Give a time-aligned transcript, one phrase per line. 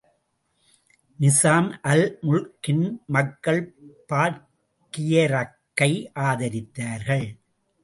[1.19, 2.85] நிசாம் அல் முல்க்கின்
[3.07, 3.61] மக்கள்
[4.09, 5.91] பார்க்கியருக்கை
[6.27, 7.27] ஆதரித்தார்கள்.